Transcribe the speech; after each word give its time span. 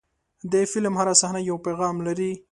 د 0.51 0.53
فلم 0.71 0.93
هره 0.99 1.13
صحنه 1.21 1.41
یو 1.49 1.57
پیغام 1.65 1.95
لري. 2.07 2.31